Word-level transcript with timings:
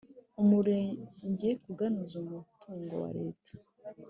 Umurenge 0.41 1.49
kugaruza 1.63 2.15
umutungo 2.23 2.93
wa 3.03 3.09
Leta 3.19 3.51